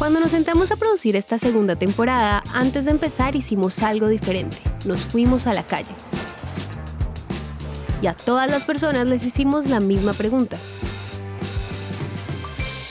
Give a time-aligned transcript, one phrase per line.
[0.00, 4.56] Cuando nos sentamos a producir esta segunda temporada, antes de empezar hicimos algo diferente.
[4.86, 5.92] Nos fuimos a la calle.
[8.00, 10.56] Y a todas las personas les hicimos la misma pregunta.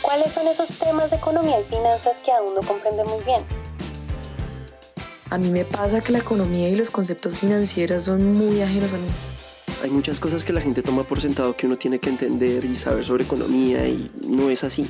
[0.03, 3.41] ¿Cuáles son esos temas de economía y finanzas que aún no comprendemos bien?
[5.31, 8.97] A mí me pasa que la economía y los conceptos financieros son muy ajenos a
[8.97, 9.07] mí.
[9.81, 12.75] Hay muchas cosas que la gente toma por sentado que uno tiene que entender y
[12.75, 14.87] saber sobre economía y no es así.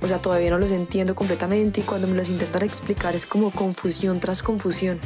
[0.00, 3.50] O sea, todavía no los entiendo completamente y cuando me los intentan explicar es como
[3.50, 5.00] confusión tras confusión.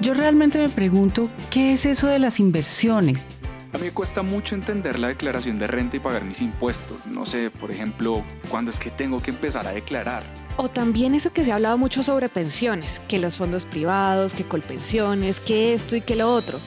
[0.00, 3.26] Yo realmente me pregunto, ¿qué es eso de las inversiones?
[3.72, 7.04] A mí me cuesta mucho entender la declaración de renta y pagar mis impuestos.
[7.06, 10.22] No sé, por ejemplo, cuándo es que tengo que empezar a declarar.
[10.56, 14.44] O también eso que se ha hablado mucho sobre pensiones, que los fondos privados, que
[14.44, 16.58] colpensiones, que esto y que lo otro.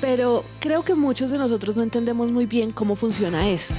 [0.00, 3.72] Pero creo que muchos de nosotros no entendemos muy bien cómo funciona eso.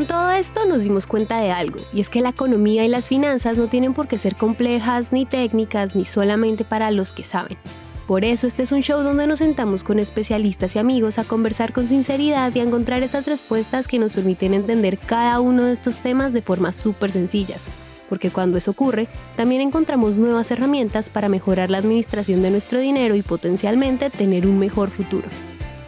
[0.00, 3.06] Con todo esto nos dimos cuenta de algo, y es que la economía y las
[3.06, 7.58] finanzas no tienen por qué ser complejas ni técnicas ni solamente para los que saben.
[8.06, 11.74] Por eso este es un show donde nos sentamos con especialistas y amigos a conversar
[11.74, 15.98] con sinceridad y a encontrar esas respuestas que nos permiten entender cada uno de estos
[15.98, 17.60] temas de formas súper sencillas.
[18.08, 23.16] Porque cuando eso ocurre, también encontramos nuevas herramientas para mejorar la administración de nuestro dinero
[23.16, 25.28] y potencialmente tener un mejor futuro.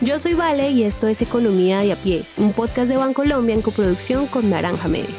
[0.03, 3.63] Yo soy Vale y esto es Economía de a pie, un podcast de Bancolombia en
[3.63, 5.15] coproducción con Naranja Media.